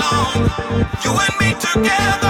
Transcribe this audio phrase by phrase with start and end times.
[0.00, 0.50] alone.
[1.04, 2.29] You and me together.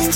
[0.05, 0.11] In